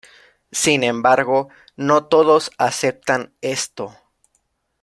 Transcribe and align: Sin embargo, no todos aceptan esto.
Sin 0.51 0.81
embargo, 0.83 1.49
no 1.75 2.05
todos 2.07 2.49
aceptan 2.57 3.35
esto. 3.41 3.95